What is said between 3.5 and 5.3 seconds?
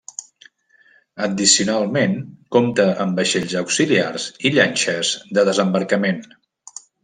auxiliars i llanxes